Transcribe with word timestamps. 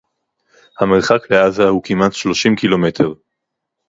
המרחק 0.79 1.31
לעזה 1.31 1.63
הוא 1.63 1.81
כמעט 1.83 2.13
שלושים 2.13 2.55
קילומטר 2.55 3.13